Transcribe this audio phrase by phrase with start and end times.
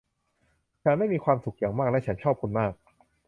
[0.83, 2.73] ฉันไม่มีความสุขอย่างมากและฉันชอบคุณมาก